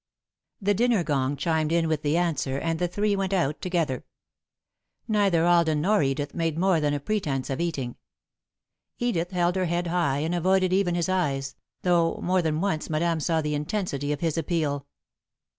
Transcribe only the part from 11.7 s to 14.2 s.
though more than once Madame saw the intensity